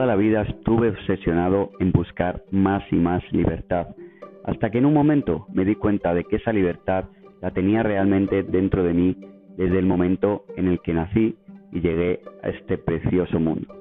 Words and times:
toda 0.00 0.14
la 0.14 0.16
vida 0.16 0.40
estuve 0.48 0.88
obsesionado 0.88 1.72
en 1.78 1.92
buscar 1.92 2.42
más 2.50 2.82
y 2.90 2.96
más 2.96 3.22
libertad, 3.32 3.88
hasta 4.44 4.70
que 4.70 4.78
en 4.78 4.86
un 4.86 4.94
momento 4.94 5.46
me 5.52 5.66
di 5.66 5.74
cuenta 5.74 6.14
de 6.14 6.24
que 6.24 6.36
esa 6.36 6.54
libertad 6.54 7.04
la 7.42 7.50
tenía 7.50 7.82
realmente 7.82 8.42
dentro 8.42 8.82
de 8.82 8.94
mí 8.94 9.14
desde 9.58 9.78
el 9.78 9.84
momento 9.84 10.46
en 10.56 10.68
el 10.68 10.80
que 10.80 10.94
nací 10.94 11.36
y 11.70 11.80
llegué 11.82 12.20
a 12.42 12.48
este 12.48 12.78
precioso 12.78 13.38
mundo. 13.38 13.74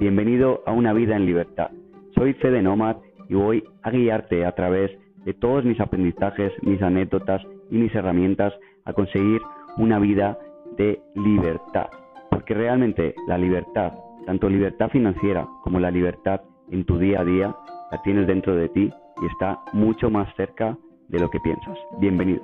Bienvenido 0.00 0.64
a 0.66 0.72
una 0.72 0.92
vida 0.92 1.14
en 1.14 1.24
libertad. 1.24 1.70
Soy 2.16 2.32
Fede 2.32 2.62
Nomad 2.62 2.96
y 3.28 3.34
voy 3.34 3.62
a 3.82 3.92
guiarte 3.92 4.44
a 4.46 4.52
través 4.56 4.90
de 5.24 5.34
todos 5.34 5.64
mis 5.64 5.78
aprendizajes, 5.78 6.52
mis 6.62 6.82
anécdotas 6.82 7.42
y 7.70 7.76
mis 7.76 7.94
herramientas 7.94 8.52
a 8.86 8.92
conseguir 8.92 9.40
una 9.76 10.00
vida 10.00 10.36
de 10.76 11.00
libertad. 11.14 11.86
Porque 12.28 12.54
realmente 12.54 13.14
la 13.28 13.38
libertad, 13.38 13.92
tanto 14.26 14.48
libertad 14.48 14.90
financiera 14.90 15.46
como 15.62 15.80
la 15.80 15.90
libertad 15.90 16.40
en 16.70 16.84
tu 16.84 16.98
día 16.98 17.20
a 17.20 17.24
día, 17.24 17.56
la 17.90 18.02
tienes 18.02 18.26
dentro 18.26 18.54
de 18.54 18.68
ti 18.68 18.90
y 19.22 19.26
está 19.26 19.60
mucho 19.72 20.10
más 20.10 20.28
cerca 20.36 20.76
de 21.08 21.18
lo 21.18 21.30
que 21.30 21.40
piensas. 21.40 21.78
Bienvenido. 21.98 22.42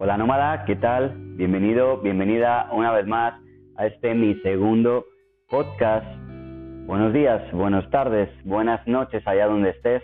Hola 0.00 0.16
nómada, 0.16 0.64
¿qué 0.64 0.76
tal? 0.76 1.14
Bienvenido, 1.36 1.98
bienvenida 2.00 2.68
una 2.72 2.92
vez 2.92 3.06
más 3.06 3.34
a 3.76 3.86
este 3.86 4.14
mi 4.14 4.34
segundo 4.42 5.04
podcast. 5.48 6.17
Buenos 6.88 7.12
días, 7.12 7.42
buenas 7.52 7.90
tardes, 7.90 8.30
buenas 8.46 8.80
noches 8.86 9.22
allá 9.26 9.44
donde 9.44 9.68
estés. 9.68 10.02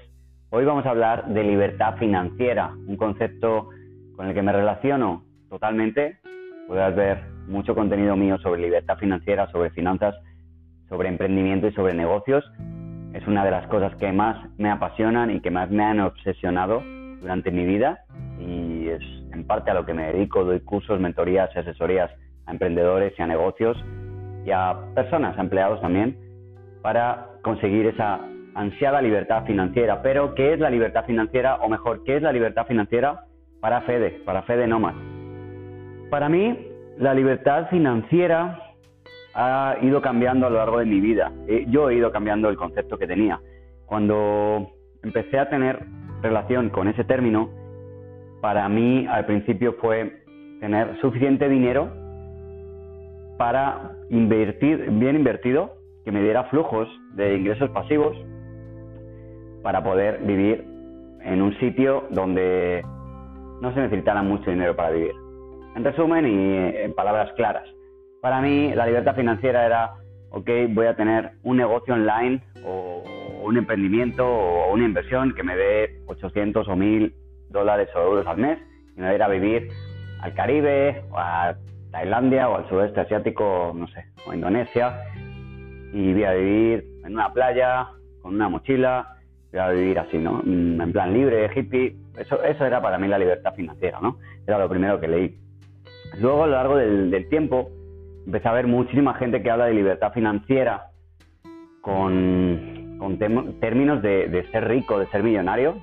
Hoy 0.50 0.66
vamos 0.66 0.84
a 0.84 0.90
hablar 0.90 1.28
de 1.28 1.42
libertad 1.42 1.96
financiera, 1.96 2.74
un 2.86 2.98
concepto 2.98 3.70
con 4.14 4.28
el 4.28 4.34
que 4.34 4.42
me 4.42 4.52
relaciono 4.52 5.24
totalmente. 5.48 6.18
Podrás 6.68 6.94
ver 6.94 7.22
mucho 7.48 7.74
contenido 7.74 8.16
mío 8.16 8.36
sobre 8.36 8.60
libertad 8.60 8.98
financiera, 8.98 9.50
sobre 9.50 9.70
finanzas, 9.70 10.14
sobre 10.90 11.08
emprendimiento 11.08 11.68
y 11.68 11.72
sobre 11.72 11.94
negocios. 11.94 12.44
Es 13.14 13.27
una 13.27 13.46
de 13.46 13.50
las 13.50 13.66
cosas 13.68 13.96
que 13.96 14.12
más 14.12 14.46
me 14.58 14.70
apasionan 14.70 15.30
y 15.30 15.40
que 15.40 15.50
más 15.50 15.70
me 15.70 15.84
han 15.84 16.00
obsesionado 16.00 16.82
durante 17.18 17.50
mi 17.50 17.64
vida 17.64 18.05
y 18.38 18.88
es 18.88 19.02
en 19.32 19.46
parte 19.46 19.70
a 19.70 19.74
lo 19.74 19.86
que 19.86 19.94
me 19.94 20.12
dedico. 20.12 20.44
Doy 20.44 20.60
cursos, 20.60 21.00
mentorías 21.00 21.48
y 21.56 21.60
asesorías 21.60 22.10
a 22.44 22.52
emprendedores 22.52 23.14
y 23.18 23.22
a 23.22 23.27
negocios 23.27 23.74
y 24.44 24.50
a 24.50 24.77
personas, 24.94 25.38
a 25.38 25.40
empleados 25.40 25.80
también, 25.80 26.23
para 26.84 27.28
conseguir 27.40 27.86
esa 27.86 28.20
ansiada 28.54 29.00
libertad 29.00 29.46
financiera. 29.46 30.02
Pero, 30.02 30.34
¿qué 30.34 30.52
es 30.52 30.60
la 30.60 30.68
libertad 30.68 31.06
financiera? 31.06 31.56
O 31.62 31.68
mejor, 31.70 32.04
¿qué 32.04 32.16
es 32.16 32.22
la 32.22 32.30
libertad 32.30 32.66
financiera 32.66 33.24
para 33.58 33.80
Fede, 33.80 34.20
para 34.27 34.42
Fede 34.42 34.66
Nomad? 34.66 34.92
Para 36.10 36.28
mí, 36.28 36.68
la 36.98 37.14
libertad 37.14 37.70
financiera 37.70 38.60
ha 39.34 39.78
ido 39.80 40.02
cambiando 40.02 40.46
a 40.46 40.50
lo 40.50 40.58
largo 40.58 40.78
de 40.78 40.84
mi 40.84 41.00
vida. 41.00 41.32
Eh, 41.48 41.64
yo 41.68 41.88
he 41.88 41.94
ido 41.94 42.12
cambiando 42.12 42.50
el 42.50 42.56
concepto 42.56 42.98
que 42.98 43.06
tenía. 43.06 43.40
Cuando 43.86 44.68
empecé 45.02 45.38
a 45.38 45.48
tener 45.48 45.86
relación 46.20 46.68
con 46.68 46.88
ese 46.88 47.05
término, 47.05 47.48
para 48.42 48.68
mí 48.68 49.06
al 49.08 49.24
principio 49.24 49.77
fue 49.80 50.20
tener 50.60 51.00
suficiente 51.00 51.48
dinero 51.48 51.90
para 53.38 53.92
invertir, 54.10 54.90
bien 54.90 55.16
invertido, 55.16 55.82
que 56.05 56.12
me 56.12 56.22
diera 56.22 56.44
flujos 56.44 56.88
de 57.14 57.36
ingresos 57.36 57.70
pasivos 57.70 58.16
para 59.62 59.83
poder 59.83 60.20
vivir 60.23 60.64
en 61.23 61.40
un 61.40 61.58
sitio 61.58 62.06
donde 62.11 62.84
no 63.61 63.73
se 63.73 63.80
necesitara 63.80 64.23
mucho 64.23 64.51
dinero 64.51 64.77
para 64.77 64.90
vivir. 64.90 65.14
En 65.74 65.83
resumen 65.83 66.27
y 66.27 66.56
en 66.83 66.95
palabras 66.95 67.33
claras, 67.33 67.67
para 68.20 68.40
mí 68.40 68.73
la 68.74 68.86
libertad 68.86 69.17
financiera 69.17 69.64
era, 69.67 69.95
ok, 70.30 70.48
voy 70.70 70.86
a 70.86 70.96
tener 70.96 71.33
un 71.42 71.56
negocio 71.56 71.95
online 71.95 72.42
o 72.64 73.02
un 73.42 73.57
emprendimiento 73.57 74.27
o 74.27 74.73
una 74.73 74.84
inversión 74.84 75.34
que 75.34 75.42
me 75.42 75.57
dé 75.57 76.01
800 76.07 76.68
o 76.68 76.77
1000 76.77 77.14
dólares 77.48 77.89
o 77.95 78.01
euros 78.01 78.27
al 78.27 78.39
mes 78.39 78.58
y 78.96 79.01
me 79.01 79.07
voy 79.07 79.12
a 79.12 79.14
ir 79.14 79.23
a 79.23 79.28
vivir 79.28 79.68
al 80.20 80.34
Caribe 80.34 81.05
o 81.11 81.18
a 81.18 81.57
Tailandia 81.90 82.48
o 82.48 82.57
al 82.57 82.68
sudeste 82.68 83.01
asiático, 83.01 83.73
no 83.74 83.86
sé, 83.89 84.05
o 84.27 84.34
Indonesia 84.34 84.98
y 85.94 86.12
voy 86.12 86.24
a 86.24 86.32
vivir 86.32 86.84
en 87.05 87.14
una 87.14 87.32
playa 87.32 87.86
con 88.20 88.34
una 88.34 88.48
mochila, 88.48 89.16
voy 89.52 89.60
a 89.60 89.68
vivir 89.68 89.98
así, 90.00 90.18
¿no? 90.18 90.42
Mm, 90.44 90.80
en 90.80 90.92
plan 90.92 91.12
libre, 91.12 91.48
hippie. 91.55 91.96
Eso, 92.18 92.42
eso 92.42 92.66
era 92.66 92.82
para 92.82 92.98
mí 92.98 93.06
la 93.06 93.18
libertad 93.18 93.55
financiera, 93.55 94.00
¿no? 94.00 94.18
Era 94.44 94.58
lo 94.58 94.68
primero 94.68 94.98
que 94.98 95.06
leí. 95.06 95.38
Luego, 96.18 96.42
a 96.42 96.46
lo 96.48 96.52
largo 96.52 96.77
del, 96.77 97.28
tiempo, 97.28 97.70
empecé 98.27 98.48
a 98.48 98.52
ver 98.52 98.66
muchísima 98.66 99.14
gente 99.14 99.40
que 99.40 99.50
habla 99.50 99.66
de 99.66 99.74
libertad 99.74 100.12
financiera 100.12 100.86
con, 101.80 102.96
con 102.98 103.18
términos 103.60 104.02
de, 104.02 104.28
de, 104.28 104.50
ser 104.50 104.66
rico, 104.66 104.98
de 104.98 105.06
ser 105.06 105.22
millonario, 105.22 105.77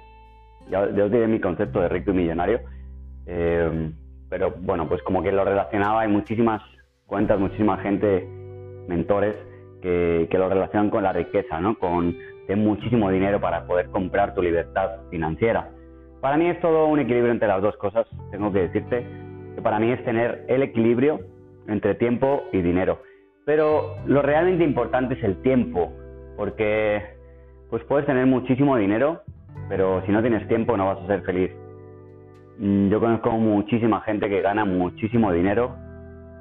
os 0.73 1.11
diré 1.11 1.27
mi 1.27 1.39
concepto 1.39 1.81
de 1.81 1.89
rico 1.89 2.11
y 2.11 2.15
millonario, 2.15 2.59
eh, 3.27 3.91
pero 4.29 4.51
bueno, 4.59 4.87
pues 4.87 5.01
como 5.03 5.21
que 5.21 5.31
lo 5.31 5.43
relacionaba, 5.43 6.01
hay 6.01 6.07
muchísimas 6.07 6.61
cuentas, 7.05 7.39
muchísima 7.39 7.77
gente, 7.77 8.25
mentores, 8.87 9.35
que, 9.81 10.27
lo 10.31 10.49
relacionan 10.49 10.89
con 10.89 11.03
la 11.03 11.13
riqueza, 11.13 11.59
¿no? 11.59 11.77
Con 11.77 12.15
tener 12.47 12.63
muchísimo 12.63 13.09
dinero 13.09 13.39
para 13.39 13.65
poder 13.65 13.87
comprar 13.89 14.33
tu 14.33 14.41
libertad 14.41 14.89
financiera. 15.09 15.69
Para 16.21 16.37
mí 16.37 16.47
es 16.47 16.59
todo 16.59 16.87
un 16.87 16.99
equilibrio 16.99 17.31
entre 17.31 17.47
las 17.47 17.61
dos 17.61 17.75
cosas, 17.77 18.05
tengo 18.31 18.51
que 18.51 18.67
decirte, 18.67 19.05
que 19.55 19.61
para 19.61 19.79
mí 19.79 19.91
es 19.91 20.03
tener 20.05 20.45
el 20.47 20.61
equilibrio 20.61 21.19
entre 21.67 21.95
tiempo 21.95 22.43
y 22.51 22.61
dinero. 22.61 23.01
Pero 23.45 23.95
lo 24.05 24.21
realmente 24.21 24.63
importante 24.63 25.15
es 25.15 25.23
el 25.23 25.41
tiempo, 25.41 25.91
porque 26.37 27.01
pues 27.69 27.83
puedes 27.85 28.05
tener 28.05 28.25
muchísimo 28.25 28.77
dinero, 28.77 29.21
pero 29.67 30.03
si 30.05 30.11
no 30.11 30.21
tienes 30.21 30.47
tiempo 30.47 30.77
no 30.77 30.87
vas 30.87 30.99
a 30.99 31.07
ser 31.07 31.21
feliz. 31.23 31.51
Mm, 32.59 32.89
yo 32.89 32.99
conozco 32.99 33.31
muchísima 33.31 34.01
gente 34.01 34.29
que 34.29 34.41
gana 34.41 34.65
muchísimo 34.65 35.31
dinero, 35.31 35.75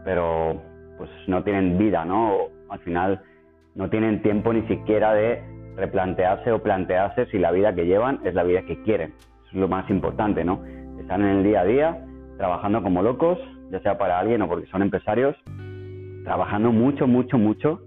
pero 0.05 0.61
pues 0.99 1.09
no 1.29 1.43
tienen 1.43 1.79
vida, 1.79 2.05
¿no? 2.05 2.49
Al 2.69 2.79
final 2.81 3.23
no 3.75 3.89
tienen 3.91 4.23
tiempo 4.23 4.53
ni 4.53 4.63
siquiera 4.69 5.13
de 5.15 5.43
replantearse 5.77 6.53
o 6.53 6.63
plantearse 6.63 7.27
si 7.27 7.39
la 7.39 7.53
vida 7.53 7.75
que 7.75 7.87
llevan 7.87 8.21
es 8.25 8.35
la 8.35 8.43
vida 8.43 8.63
que 8.63 8.83
quieren. 8.83 9.15
Es 9.47 9.55
lo 9.55 9.69
más 9.69 9.89
importante, 9.91 10.45
¿no? 10.45 10.63
Están 10.99 11.23
en 11.23 11.39
el 11.39 11.45
día 11.45 11.61
a 11.61 11.65
día, 11.65 12.05
trabajando 12.37 12.83
como 12.83 13.03
locos, 13.03 13.39
ya 13.71 13.81
sea 13.81 13.99
para 13.99 14.19
alguien 14.19 14.43
o 14.43 14.49
porque 14.49 14.67
son 14.67 14.83
empresarios, 14.83 15.37
trabajando 16.25 16.73
mucho, 16.73 17.07
mucho, 17.07 17.39
mucho 17.39 17.81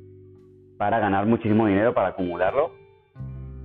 para 0.77 0.99
ganar 0.99 1.25
muchísimo 1.25 1.67
dinero, 1.67 1.93
para 1.93 2.09
acumularlo 2.09 2.71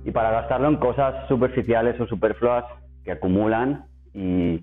y 0.05 0.11
para 0.11 0.31
gastarlo 0.31 0.67
en 0.69 0.77
cosas 0.77 1.27
superficiales 1.27 1.99
o 1.99 2.07
superfluas 2.07 2.65
que 3.03 3.11
acumulan 3.11 3.85
y, 4.13 4.61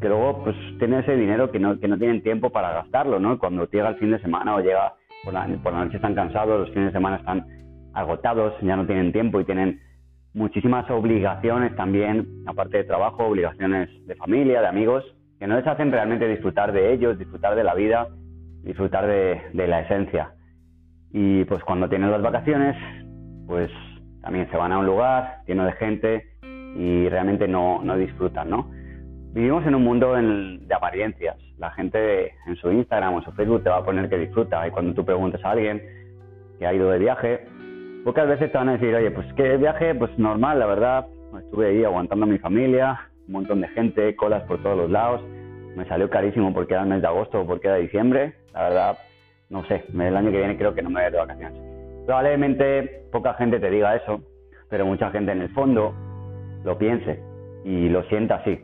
que 0.00 0.08
luego 0.08 0.44
pues 0.44 0.56
tienen 0.78 1.00
ese 1.00 1.16
dinero 1.16 1.50
que 1.50 1.58
no, 1.58 1.80
que 1.80 1.88
no 1.88 1.96
tienen 1.96 2.22
tiempo 2.22 2.50
para 2.50 2.72
gastarlo, 2.72 3.18
¿no? 3.18 3.38
Cuando 3.38 3.68
llega 3.70 3.88
el 3.88 3.96
fin 3.96 4.10
de 4.10 4.20
semana 4.20 4.54
o 4.54 4.60
llega 4.60 4.92
por 5.24 5.34
la, 5.34 5.46
por 5.62 5.72
la 5.72 5.84
noche 5.84 5.96
están 5.96 6.14
cansados, 6.14 6.60
los 6.60 6.70
fines 6.70 6.86
de 6.86 6.98
semana 6.98 7.16
están 7.16 7.46
agotados, 7.94 8.54
ya 8.62 8.76
no 8.76 8.86
tienen 8.86 9.12
tiempo 9.12 9.40
y 9.40 9.44
tienen 9.44 9.80
muchísimas 10.34 10.88
obligaciones 10.90 11.74
también, 11.76 12.26
aparte 12.46 12.78
de 12.78 12.84
trabajo, 12.84 13.26
obligaciones 13.26 13.88
de 14.06 14.14
familia, 14.16 14.60
de 14.60 14.68
amigos, 14.68 15.04
que 15.38 15.46
no 15.46 15.56
les 15.56 15.66
hacen 15.66 15.90
realmente 15.90 16.28
disfrutar 16.28 16.72
de 16.72 16.92
ellos, 16.92 17.18
disfrutar 17.18 17.54
de 17.54 17.64
la 17.64 17.74
vida, 17.74 18.08
disfrutar 18.62 19.06
de, 19.06 19.40
de 19.52 19.66
la 19.66 19.80
esencia. 19.80 20.32
Y 21.12 21.44
pues 21.44 21.62
cuando 21.64 21.88
tienen 21.88 22.10
las 22.10 22.22
vacaciones, 22.22 22.76
pues 23.46 23.70
también 24.20 24.48
se 24.50 24.56
van 24.56 24.72
a 24.72 24.78
un 24.78 24.86
lugar 24.86 25.42
lleno 25.46 25.64
de 25.64 25.72
gente 25.72 26.24
y 26.76 27.08
realmente 27.08 27.48
no, 27.48 27.82
no 27.82 27.96
disfrutan, 27.96 28.50
¿no? 28.50 28.70
Vivimos 29.32 29.66
en 29.66 29.74
un 29.74 29.84
mundo 29.84 30.14
de 30.14 30.74
apariencias. 30.74 31.36
La 31.58 31.70
gente 31.72 32.32
en 32.46 32.56
su 32.56 32.72
Instagram 32.72 33.14
o 33.14 33.18
en 33.18 33.24
su 33.24 33.32
Facebook 33.32 33.62
te 33.62 33.70
va 33.70 33.78
a 33.78 33.84
poner 33.84 34.08
que 34.08 34.18
disfruta 34.18 34.66
y 34.66 34.70
cuando 34.70 34.94
tú 34.94 35.04
preguntas 35.04 35.44
a 35.44 35.50
alguien 35.50 35.82
que 36.58 36.66
ha 36.66 36.72
ido 36.72 36.90
de 36.90 36.98
viaje, 36.98 37.46
pocas 38.04 38.26
veces 38.26 38.50
te 38.50 38.58
van 38.58 38.70
a 38.70 38.72
decir, 38.72 38.94
oye, 38.94 39.10
pues 39.10 39.32
que 39.34 39.56
viaje, 39.56 39.94
pues 39.94 40.16
normal, 40.18 40.58
la 40.58 40.66
verdad, 40.66 41.06
estuve 41.38 41.68
ahí 41.68 41.84
aguantando 41.84 42.24
a 42.24 42.28
mi 42.28 42.38
familia, 42.38 42.98
un 43.26 43.32
montón 43.32 43.60
de 43.60 43.68
gente, 43.68 44.16
colas 44.16 44.42
por 44.44 44.62
todos 44.62 44.76
los 44.76 44.90
lados, 44.90 45.20
me 45.76 45.86
salió 45.86 46.08
carísimo 46.08 46.52
porque 46.54 46.74
era 46.74 46.82
el 46.82 46.88
mes 46.88 47.02
de 47.02 47.08
agosto 47.08 47.42
o 47.42 47.46
porque 47.46 47.68
era 47.68 47.76
diciembre, 47.76 48.34
la 48.54 48.62
verdad, 48.62 48.98
no 49.50 49.64
sé, 49.66 49.84
el 49.92 50.16
año 50.16 50.30
que 50.30 50.38
viene 50.38 50.56
creo 50.56 50.74
que 50.74 50.82
no 50.82 50.90
me 50.90 50.96
voy 50.96 51.04
a 51.04 51.06
ir 51.06 51.12
de 51.12 51.18
vacaciones. 51.18 51.60
Probablemente 52.06 53.02
poca 53.12 53.34
gente 53.34 53.60
te 53.60 53.70
diga 53.70 53.94
eso, 53.94 54.22
pero 54.70 54.86
mucha 54.86 55.10
gente 55.10 55.32
en 55.32 55.42
el 55.42 55.50
fondo 55.50 55.94
lo 56.64 56.78
piense 56.78 57.20
y 57.64 57.88
lo 57.88 58.02
sienta 58.04 58.36
así. 58.36 58.58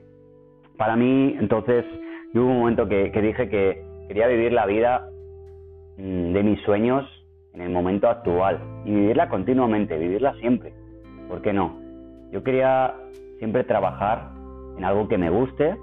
Para 0.76 0.96
mí, 0.96 1.36
entonces, 1.38 1.84
hubo 2.34 2.46
un 2.46 2.58
momento 2.58 2.88
que, 2.88 3.10
dije 3.10 3.48
que 3.48 3.84
quería 4.08 4.26
vivir 4.26 4.52
la 4.52 4.66
vida 4.66 5.08
mm, 5.96 6.32
de 6.32 6.42
mis 6.42 6.60
sueños 6.62 7.04
en 7.52 7.60
el 7.60 7.70
momento 7.70 8.08
actual 8.08 8.60
y 8.84 8.92
vivirla 8.92 9.28
continuamente, 9.28 9.96
vivirla 9.96 10.34
siempre. 10.40 10.72
¿Por 11.28 11.42
qué 11.42 11.52
no? 11.52 11.78
Yo 12.32 12.42
quería 12.42 12.94
siempre 13.38 13.62
trabajar 13.64 14.30
en 14.76 14.84
algo 14.84 15.06
que 15.06 15.18
me 15.18 15.30
guste. 15.30 15.76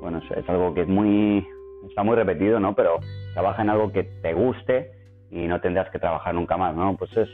Bueno, 0.00 0.20
es, 0.34 0.48
algo 0.48 0.72
que 0.72 0.82
es 0.82 0.88
muy, 0.88 1.44
está 1.88 2.04
muy 2.04 2.14
repetido, 2.14 2.60
¿no? 2.60 2.74
Pero 2.74 3.00
trabaja 3.34 3.62
en 3.62 3.70
algo 3.70 3.90
que 3.92 4.04
te 4.04 4.32
guste 4.32 4.92
y 5.30 5.46
no 5.46 5.60
tendrás 5.60 5.90
que 5.90 5.98
trabajar 5.98 6.34
nunca 6.34 6.56
más, 6.56 6.74
¿no? 6.74 6.96
Pues 6.96 7.14
es, 7.16 7.28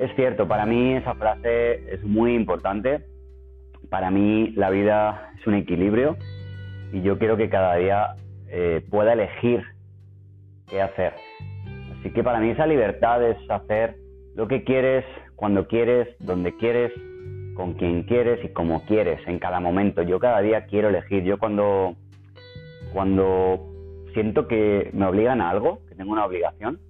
es 0.00 0.14
cierto, 0.16 0.48
para 0.48 0.64
mí 0.64 0.94
esa 0.94 1.14
frase 1.14 1.94
es 1.94 2.02
muy 2.02 2.34
importante. 2.34 3.04
Para 3.94 4.10
mí 4.10 4.50
la 4.56 4.70
vida 4.70 5.30
es 5.38 5.46
un 5.46 5.54
equilibrio 5.54 6.16
y 6.92 7.00
yo 7.02 7.16
quiero 7.16 7.36
que 7.36 7.48
cada 7.48 7.76
día 7.76 8.16
eh, 8.48 8.84
pueda 8.90 9.12
elegir 9.12 9.62
qué 10.68 10.82
hacer. 10.82 11.12
Así 12.00 12.10
que 12.10 12.24
para 12.24 12.40
mí 12.40 12.50
esa 12.50 12.66
libertad 12.66 13.22
es 13.22 13.36
hacer 13.48 13.94
lo 14.34 14.48
que 14.48 14.64
quieres, 14.64 15.04
cuando 15.36 15.68
quieres, 15.68 16.08
donde 16.18 16.56
quieres, 16.56 16.92
con 17.54 17.74
quien 17.74 18.02
quieres 18.02 18.44
y 18.44 18.48
como 18.48 18.84
quieres, 18.84 19.20
en 19.28 19.38
cada 19.38 19.60
momento. 19.60 20.02
Yo 20.02 20.18
cada 20.18 20.40
día 20.40 20.66
quiero 20.66 20.88
elegir. 20.88 21.22
Yo 21.22 21.38
cuando, 21.38 21.94
cuando 22.92 23.64
siento 24.12 24.48
que 24.48 24.90
me 24.92 25.06
obligan 25.06 25.40
a 25.40 25.50
algo, 25.50 25.78
que 25.88 25.94
tengo 25.94 26.10
una 26.10 26.24
obligación, 26.24 26.80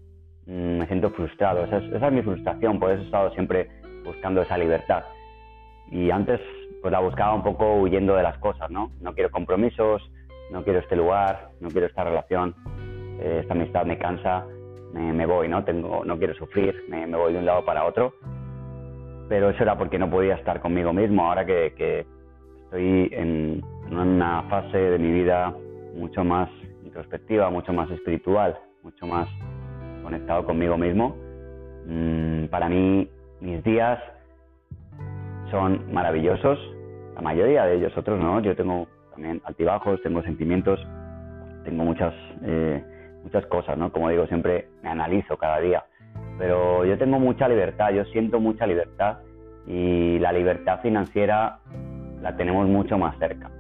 mm, 0.46 0.78
me 0.78 0.86
siento 0.86 1.10
frustrado. 1.10 1.64
Esa 1.64 1.76
es, 1.76 1.92
esa 1.92 2.06
es 2.06 2.12
mi 2.14 2.22
frustración, 2.22 2.80
por 2.80 2.92
eso 2.92 3.02
he 3.02 3.04
estado 3.04 3.30
siempre 3.34 3.68
buscando 4.06 4.40
esa 4.40 4.56
libertad. 4.56 5.04
Y 5.90 6.10
antes 6.10 6.40
pues 6.84 6.92
la 6.92 7.00
buscaba 7.00 7.32
un 7.32 7.42
poco 7.42 7.76
huyendo 7.76 8.14
de 8.14 8.22
las 8.22 8.36
cosas, 8.36 8.70
¿no? 8.70 8.90
No 9.00 9.14
quiero 9.14 9.31
compromisos, 9.31 10.02
no 10.50 10.62
quiero 10.64 10.81
este 10.81 10.96
lugar, 10.96 11.48
no 11.58 11.70
quiero 11.70 11.86
esta 11.86 12.04
relación, 12.04 12.54
eh, 13.20 13.38
esta 13.40 13.54
amistad 13.54 13.86
me 13.86 13.96
cansa, 13.96 14.44
me, 14.92 15.25
voy, 15.25 15.48
¿no? 15.48 15.64
Tengo, 15.64 16.04
no 16.04 16.19
quiero 16.19 16.34
sufrir, 16.34 16.84
me, 16.90 17.06
voy 17.06 17.32
de 17.32 17.38
un 17.38 17.46
lado 17.46 17.64
para 17.64 17.86
otro. 17.86 18.12
Pero 19.31 19.48
eso 19.48 19.62
era 19.62 19.78
porque 19.78 19.98
no 19.98 20.10
podía 20.10 20.34
estar 20.34 20.60
conmigo 20.60 20.92
mismo. 20.92 21.26
Ahora 21.26 21.46
que, 21.46 22.04
estoy 22.64 23.08
en, 23.12 23.64
una 23.90 24.42
fase 24.50 24.76
de 24.76 24.98
mi 24.98 25.10
vida 25.10 25.54
mucho 25.96 26.22
más 26.22 26.50
introspectiva, 26.84 27.48
mucho 27.48 27.72
más 27.72 27.90
espiritual, 27.92 28.58
mucho 28.82 29.06
más 29.06 29.26
conectado 30.02 30.44
conmigo 30.44 30.76
mismo, 30.76 31.16
mm, 31.86 32.44
para 32.48 32.69
mí 32.69 33.08
mis 33.40 33.64
días 33.64 33.98
son 35.50 35.90
maravillosos, 35.94 36.73
la 37.14 37.22
mayoría 37.22 37.64
de 37.64 37.76
ellos, 37.76 37.96
otros 37.96 38.19
no. 38.19 38.40
Yo 38.40 38.56
tengo 38.56 38.88
también 39.12 39.40
altibajos, 39.44 40.02
tengo 40.02 40.22
sentimientos, 40.22 40.81
tengo 41.64 41.84
muchas, 41.84 42.14
eh, 42.43 42.82
muchas 43.22 43.46
cosas, 43.46 43.78
¿no? 43.78 43.93
Como 43.93 44.08
digo, 44.11 44.26
siempre 44.26 44.69
me 44.82 44.90
analizo 44.90 45.37
cada 45.37 45.61
día. 45.61 45.84
Pero 46.38 46.84
yo 46.84 46.99
tengo 46.99 47.19
mucha 47.19 47.49
libertad, 47.49 47.93
yo 47.93 48.05
siento 48.06 48.40
mucha 48.40 48.66
libertad 48.66 49.19
y 49.66 50.19
la 50.19 50.32
libertad 50.32 50.81
financiera 50.81 51.61
la 52.20 52.37
tenemos 52.37 52.66
mucho 52.69 52.99
más 52.99 53.17
cerca. 53.19 53.50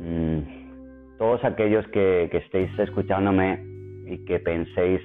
Mm, 0.00 1.18
todos 1.18 1.42
aquellos 1.44 1.86
que, 1.88 2.28
que 2.30 2.38
estéis 2.38 2.78
escuchándome 2.78 3.64
y 4.06 4.24
que 4.26 4.38
penséis, 4.40 5.00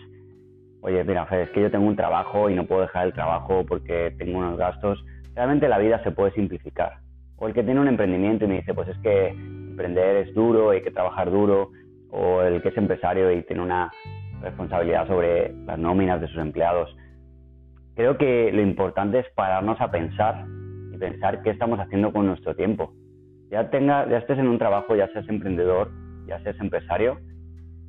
oye, 0.81 1.03
mira, 1.03 1.25
Fede, 1.27 1.43
es 1.43 1.49
que 1.51 1.61
yo 1.61 1.71
tengo 1.71 1.87
un 1.87 1.95
trabajo 1.95 2.49
y 2.49 2.55
no 2.55 2.65
puedo 2.65 2.81
dejar 2.81 3.07
el 3.07 3.13
trabajo 3.13 3.65
porque 3.65 4.13
tengo 4.17 4.39
unos 4.39 4.57
gastos, 4.57 5.03
realmente 5.35 5.69
la 5.69 5.77
vida 5.77 6.03
se 6.03 6.11
puede 6.11 6.31
simplificar. 6.33 6.97
O 7.39 7.47
el 7.47 7.53
que 7.53 7.63
tiene 7.63 7.79
un 7.79 7.87
emprendimiento 7.87 8.45
y 8.45 8.47
me 8.47 8.55
dice, 8.55 8.73
pues 8.73 8.87
es 8.89 8.97
que 8.99 9.29
emprender 9.29 10.27
es 10.27 10.33
duro, 10.33 10.71
hay 10.71 10.81
que 10.81 10.91
trabajar 10.91 11.31
duro, 11.31 11.71
o 12.11 12.41
el 12.41 12.61
que 12.61 12.69
es 12.69 12.77
empresario 12.77 13.31
y 13.31 13.43
tiene 13.43 13.61
una 13.61 13.91
responsabilidad 14.41 15.07
sobre 15.07 15.53
las 15.65 15.79
nóminas 15.79 16.19
de 16.19 16.27
sus 16.27 16.37
empleados. 16.37 16.95
Creo 17.95 18.17
que 18.17 18.51
lo 18.51 18.61
importante 18.61 19.19
es 19.19 19.25
pararnos 19.35 19.79
a 19.79 19.91
pensar 19.91 20.45
y 20.93 20.97
pensar 20.97 21.41
qué 21.41 21.51
estamos 21.51 21.79
haciendo 21.79 22.11
con 22.11 22.25
nuestro 22.25 22.55
tiempo. 22.55 22.93
Ya, 23.51 23.69
tenga, 23.69 24.07
ya 24.09 24.17
estés 24.17 24.37
en 24.37 24.47
un 24.47 24.57
trabajo, 24.57 24.95
ya 24.95 25.07
seas 25.09 25.27
emprendedor, 25.27 25.91
ya 26.27 26.39
seas 26.41 26.59
empresario, 26.59 27.19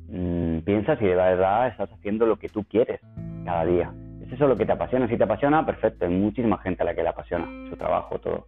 mmm, 0.07 0.59
piensa 0.59 0.97
si 0.97 1.05
de 1.05 1.15
verdad 1.15 1.67
estás 1.67 1.91
haciendo 1.91 2.25
lo 2.25 2.37
que 2.37 2.49
tú 2.49 2.63
quieres 2.63 2.99
cada 3.45 3.65
día 3.65 3.91
eso 4.31 4.47
lo 4.47 4.55
que 4.55 4.65
te 4.65 4.71
apasiona. 4.71 5.07
Si 5.07 5.17
te 5.17 5.23
apasiona, 5.23 5.65
perfecto. 5.65 6.05
Hay 6.05 6.11
muchísima 6.11 6.57
gente 6.59 6.83
a 6.83 6.85
la 6.85 6.95
que 6.95 7.03
le 7.03 7.09
apasiona 7.09 7.47
su 7.69 7.75
trabajo, 7.75 8.19
todo, 8.19 8.47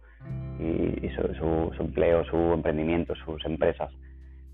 y, 0.58 1.08
su, 1.10 1.72
empleo, 1.78 2.24
su 2.24 2.36
emprendimiento, 2.36 3.14
sus 3.16 3.44
empresas. 3.44 3.90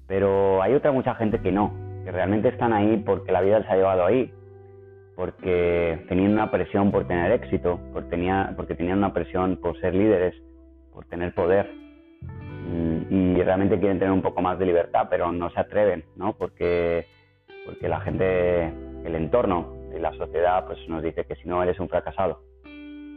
Pero 0.07 0.63
hay 0.63 0.75
otra 0.75 0.93
mucha 0.93 1.15
gente 1.15 1.41
que 1.41 1.53
no, 1.53 1.73
que 2.05 2.11
realmente 2.11 2.49
están 2.49 2.73
ahí 2.73 3.03
porque 3.05 3.33
la 3.33 3.41
vida 3.41 3.61
les 3.61 3.69
ha 3.69 3.77
llevado 3.77 4.05
ahí, 4.05 4.33
porque 5.17 6.05
tenían 6.09 6.33
una 6.33 6.51
presión 6.51 6.91
por 6.91 7.07
tener 7.07 7.33
éxito, 7.33 7.81
porque, 7.93 8.11
tenía, 8.11 8.53
porque 8.57 8.75
tenían 8.75 8.99
una 8.99 9.13
presión 9.13 9.57
por 9.57 9.79
ser 9.81 9.95
líderes, 9.95 10.35
por 10.93 11.05
tener 11.07 11.35
poder. 11.35 11.71
Mm, 12.67 13.37
y 13.37 13.43
realmente 13.43 13.79
quieren 13.79 13.99
tener 13.99 14.13
un 14.13 14.23
poco 14.23 14.43
más 14.43 14.59
de 14.59 14.67
libertad, 14.67 15.07
pero 15.11 15.31
no 15.33 15.51
se 15.51 15.61
atreven, 15.61 16.05
¿no? 16.17 16.33
Porque, 16.35 17.07
porque 17.67 17.89
la 17.89 18.01
gente, 18.01 18.67
el 19.05 19.15
entorno, 19.15 19.81
y 19.95 19.99
la 19.99 20.13
sociedad 20.15 20.67
pues 20.67 20.79
nos 20.89 21.03
dice 21.03 21.25
que 21.25 21.37
si 21.37 21.49
no 21.49 21.63
eres 21.63 21.79
un 21.81 21.89
fracasado. 21.89 22.41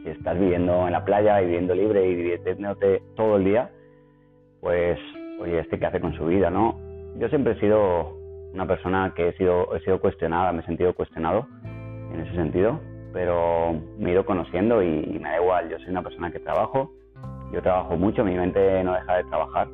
Si 0.03 0.09
estás 0.09 0.38
viviendo 0.38 0.85
en 0.85 0.94
la 0.94 1.05
playa 1.05 1.41
y 1.41 1.45
viviendo 1.45 1.73
libre 1.73 2.05
y 2.07 2.15
divirtiéndote 2.15 3.01
todo 3.15 3.38
el 3.38 3.45
día, 3.45 3.71
pues, 4.59 5.00
oye, 5.39 5.59
este 5.59 5.79
qué 5.79 5.85
hace 5.85 6.01
con 6.01 6.13
su 6.13 6.25
vida, 6.25 6.50
¿no? 6.50 6.77
Yo 7.17 7.29
siempre 7.29 7.53
he 7.53 7.59
sido 7.59 8.17
una 8.53 8.67
persona 8.67 9.13
que 9.15 9.29
he 9.29 9.33
sido, 9.38 9.75
he 9.75 9.79
sido 9.81 10.00
cuestionada, 10.00 10.51
me 10.51 10.61
he 10.61 10.65
sentido 10.65 10.94
cuestionado 10.94 11.47
en 12.13 12.19
ese 12.19 12.35
sentido, 12.35 12.79
pero 13.11 13.75
me 13.97 14.09
he 14.09 14.13
ido 14.13 14.25
conociendo 14.25 14.81
y, 14.83 15.19
me 15.21 15.29
da 15.29 15.41
igual, 15.41 15.69
yo 15.69 15.77
soy 15.79 15.89
una 15.89 16.03
persona 16.03 16.31
que 16.31 16.39
trabajo, 16.39 16.91
yo 17.51 17.61
trabajo 17.61 17.95
mucho, 17.97 18.23
mi 18.23 18.35
mente 18.35 18.83
no 18.83 18.94
deja 18.94 19.17
de 19.17 19.23
trabajar, 19.25 19.67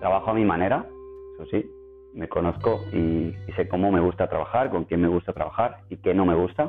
trabajo 0.00 0.30
a 0.30 0.34
mi 0.34 0.44
manera, 0.44 0.86
eso 1.34 1.46
sí, 1.50 1.70
me 2.14 2.28
conozco 2.28 2.80
y, 2.92 3.34
sé 3.56 3.68
cómo 3.68 3.90
me 3.90 4.00
gusta 4.00 4.28
trabajar, 4.28 4.70
con 4.70 4.84
quién 4.84 5.00
me 5.00 5.08
gusta 5.08 5.32
trabajar 5.32 5.78
y 5.88 5.96
qué 5.96 6.14
no 6.14 6.24
me 6.24 6.34
gusta. 6.34 6.68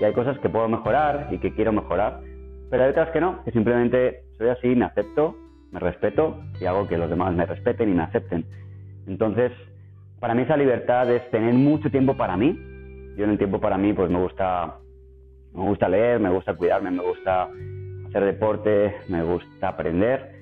Y 0.00 0.04
hay 0.04 0.12
cosas 0.12 0.38
que 0.40 0.48
puedo 0.48 0.68
mejorar 0.68 1.28
y 1.30 1.38
que 1.38 1.54
quiero 1.54 1.72
mejorar, 1.72 2.20
pero 2.70 2.84
hay 2.84 2.90
otras 2.90 3.10
que 3.10 3.20
no, 3.20 3.42
que 3.44 3.50
simplemente 3.50 4.24
soy 4.36 4.48
así, 4.48 4.68
me 4.74 4.84
acepto, 4.84 5.36
me 5.72 5.80
respeto 5.80 6.42
y 6.60 6.66
hago 6.66 6.86
que 6.86 6.98
los 6.98 7.08
demás 7.08 7.34
me 7.34 7.46
respeten 7.46 7.90
y 7.90 7.94
me 7.94 8.02
acepten. 8.02 8.44
Entonces, 9.06 9.52
para 10.20 10.34
mí 10.34 10.42
esa 10.42 10.56
libertad 10.56 11.10
es 11.10 11.28
tener 11.30 11.54
mucho 11.54 11.90
tiempo 11.90 12.16
para 12.16 12.36
mí. 12.36 12.58
Yo 13.16 13.24
en 13.24 13.30
el 13.30 13.38
tiempo 13.38 13.60
para 13.60 13.78
mí 13.78 13.92
pues 13.92 14.10
me 14.10 14.20
gusta, 14.20 14.76
me 15.54 15.62
gusta 15.62 15.88
leer, 15.88 16.20
me 16.20 16.30
gusta 16.30 16.54
cuidarme, 16.54 16.90
me 16.90 17.02
gusta 17.02 17.48
hacer 18.08 18.24
deporte, 18.24 18.94
me 19.08 19.22
gusta 19.22 19.68
aprender. 19.68 20.32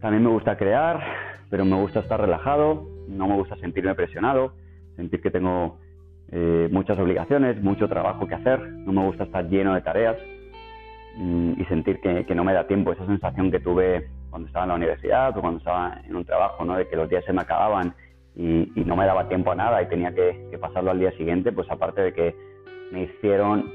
También 0.00 0.22
me 0.22 0.30
gusta 0.30 0.56
crear, 0.56 1.00
pero 1.50 1.64
me 1.64 1.76
gusta 1.76 2.00
estar 2.00 2.20
relajado, 2.20 2.86
no 3.08 3.26
me 3.26 3.34
gusta 3.34 3.56
sentirme 3.56 3.94
presionado, 3.94 4.52
sentir 4.94 5.20
que 5.20 5.30
tengo 5.30 5.78
eh, 6.30 6.68
muchas 6.70 6.98
obligaciones, 6.98 7.62
mucho 7.62 7.88
trabajo 7.88 8.26
que 8.26 8.34
hacer, 8.34 8.60
no 8.60 8.92
me 8.92 9.04
gusta 9.06 9.24
estar 9.24 9.48
lleno 9.48 9.74
de 9.74 9.80
tareas 9.80 10.16
y 11.18 11.64
sentir 11.64 12.00
que, 12.00 12.34
no 12.34 12.44
me 12.44 12.52
da 12.52 12.66
tiempo, 12.66 12.92
esa 12.92 13.06
sensación 13.06 13.50
que 13.50 13.60
tuve 13.60 14.08
cuando 14.30 14.48
estaba 14.48 14.64
en 14.64 14.68
la 14.68 14.74
universidad 14.74 15.36
o 15.36 15.40
cuando 15.40 15.58
estaba 15.58 16.00
en 16.06 16.14
un 16.14 16.24
trabajo, 16.24 16.64
¿no? 16.64 16.76
de 16.76 16.86
que 16.88 16.96
los 16.96 17.08
días 17.08 17.24
se 17.24 17.32
me 17.32 17.40
acababan 17.40 17.94
y, 18.34 18.70
no 18.84 18.96
me 18.96 19.06
daba 19.06 19.28
tiempo 19.28 19.50
a 19.50 19.54
nada 19.54 19.82
y 19.82 19.88
tenía 19.88 20.14
que, 20.14 20.58
pasarlo 20.60 20.90
al 20.90 20.98
día 20.98 21.12
siguiente, 21.12 21.52
pues 21.52 21.70
aparte 21.70 22.02
de 22.02 22.12
que 22.12 22.34
me 22.92 23.04
hicieron, 23.04 23.70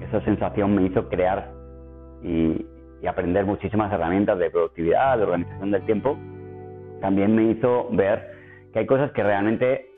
esa 0.00 0.20
sensación 0.24 0.74
me 0.74 0.84
hizo 0.84 1.08
crear 1.08 1.50
y 2.22 2.64
aprender 3.06 3.44
muchísimas 3.44 3.92
herramientas 3.92 4.38
de 4.38 4.50
productividad, 4.50 5.18
de 5.18 5.24
organización 5.24 5.70
del 5.72 5.84
tiempo, 5.84 6.16
también 7.00 7.34
me 7.34 7.50
hizo 7.50 7.88
ver 7.90 8.30
que 8.72 8.78
hay 8.78 8.86
cosas 8.86 9.12
que 9.12 9.22
realmente 9.22 9.90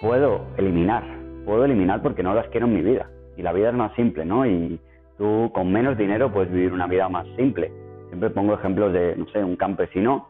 puedo 0.00 0.46
eliminar, 0.56 1.04
puedo 1.44 1.66
eliminar 1.66 2.00
porque 2.00 2.22
no 2.22 2.32
las 2.32 2.48
quiero 2.48 2.66
en 2.66 2.74
mi 2.74 2.80
vida. 2.80 3.10
Y 3.36 3.42
la 3.42 3.52
vida 3.52 3.68
es 3.68 3.74
más 3.74 3.94
simple, 3.94 4.24
¿no? 4.24 4.46
Y 4.46 4.80
tú 5.20 5.50
con 5.52 5.70
menos 5.70 5.98
dinero 5.98 6.32
puedes 6.32 6.50
vivir 6.50 6.72
una 6.72 6.86
vida 6.86 7.06
más 7.10 7.26
simple. 7.36 7.70
Siempre 8.08 8.30
pongo 8.30 8.54
ejemplos 8.54 8.90
de, 8.94 9.14
no 9.16 9.28
sé, 9.28 9.44
un 9.44 9.54
campesino 9.54 10.28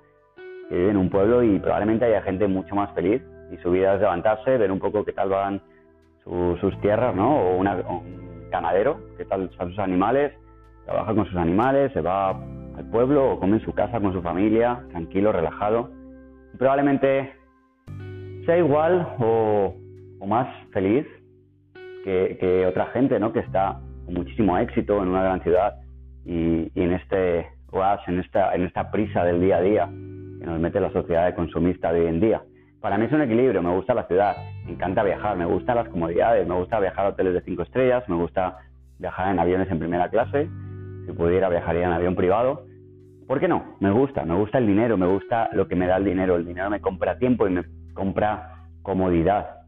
que 0.68 0.74
vive 0.74 0.90
en 0.90 0.96
un 0.96 1.08
pueblo 1.08 1.44
y 1.44 1.60
probablemente 1.60 2.06
haya 2.06 2.22
gente 2.22 2.48
mucho 2.48 2.74
más 2.74 2.92
feliz 2.92 3.22
y 3.52 3.56
su 3.58 3.70
vida 3.70 3.94
es 3.94 4.00
levantarse, 4.00 4.58
ver 4.58 4.72
un 4.72 4.80
poco 4.80 5.04
qué 5.04 5.12
tal 5.12 5.28
van 5.28 5.62
sus 6.24 6.80
tierras, 6.80 7.14
¿no? 7.14 7.38
O, 7.38 7.58
un 7.58 8.50
ganadero, 8.50 8.98
qué 9.16 9.24
tal 9.26 9.48
son 9.56 9.70
sus 9.70 9.78
animales, 9.78 10.32
trabaja 10.84 11.14
con 11.14 11.24
sus 11.26 11.36
animales, 11.36 11.92
se 11.92 12.00
va 12.00 12.30
al 12.30 12.84
pueblo 12.90 13.34
o 13.34 13.38
come 13.38 13.58
en 13.58 13.64
su 13.64 13.72
casa 13.72 14.00
con 14.00 14.12
su 14.12 14.20
familia, 14.22 14.82
tranquilo, 14.90 15.30
relajado. 15.30 15.88
probablemente 16.58 17.32
sea 18.44 18.58
igual 18.58 19.06
o, 19.20 19.72
más 20.26 20.48
feliz 20.72 21.06
que, 22.04 22.66
otra 22.68 22.86
gente, 22.86 23.20
¿no? 23.20 23.32
Que 23.32 23.38
está 23.38 23.80
muchísimo 24.08 24.58
éxito 24.58 25.02
en 25.02 25.08
una 25.08 25.22
gran 25.22 25.42
ciudad 25.42 25.74
y, 26.24 26.70
en 26.74 26.92
este 26.92 27.46
rush, 27.72 28.00
en 28.08 28.20
esta, 28.20 28.54
en 28.54 28.64
esta 28.64 28.90
prisa 28.90 29.24
del 29.24 29.40
día 29.40 29.56
a 29.56 29.60
día 29.60 29.86
que 29.86 30.46
nos 30.46 30.58
mete 30.58 30.80
la 30.80 30.92
sociedad 30.92 31.26
de 31.26 31.34
consumista 31.34 31.92
de 31.92 32.00
hoy 32.00 32.06
en 32.08 32.20
día. 32.20 32.42
para 32.80 32.96
mí 32.96 33.04
es 33.04 33.12
un 33.12 33.22
equilibrio, 33.22 33.62
me 33.62 33.74
gusta 33.74 33.92
la 33.94 34.06
ciudad, 34.06 34.36
me 34.64 34.72
encanta 34.72 35.02
viajar, 35.02 35.36
me 35.36 35.44
gustan 35.44 35.76
las 35.76 35.88
comodidades, 35.88 36.48
me 36.48 36.54
gusta 36.54 36.80
viajar 36.80 37.06
a 37.06 37.08
hoteles 37.10 37.34
de 37.34 37.42
cinco 37.42 37.62
estrellas, 37.62 38.08
me 38.08 38.16
gusta 38.16 38.56
viajar 38.98 39.32
en 39.32 39.38
aviones 39.38 39.70
en 39.70 39.78
primera 39.78 40.08
clase, 40.08 40.48
si 41.06 41.12
pudiera 41.12 41.48
viajaría 41.48 41.86
en 41.86 41.92
avión 41.92 42.14
privado. 42.14 42.64
¿Por 43.26 43.38
qué 43.38 43.48
no? 43.48 43.76
Me 43.80 43.90
gusta, 43.90 44.24
me 44.24 44.34
gusta 44.34 44.58
el 44.58 44.66
dinero, 44.66 44.96
me 44.96 45.06
gusta 45.06 45.50
lo 45.52 45.68
que 45.68 45.76
me 45.76 45.86
da 45.86 45.98
el 45.98 46.04
dinero. 46.04 46.34
El 46.34 46.46
dinero 46.46 46.68
me 46.68 46.80
compra 46.80 47.16
tiempo 47.16 47.46
y 47.46 47.50
me 47.50 47.62
compra 47.94 48.66
comodidad. 48.82 49.60